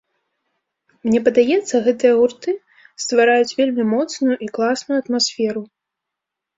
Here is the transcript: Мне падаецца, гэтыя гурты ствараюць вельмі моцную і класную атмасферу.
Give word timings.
Мне 1.07 1.19
падаецца, 1.27 1.83
гэтыя 1.89 2.13
гурты 2.21 2.57
ствараюць 3.05 3.55
вельмі 3.63 3.83
моцную 3.95 4.35
і 4.49 4.53
класную 4.57 4.97
атмасферу. 5.05 5.61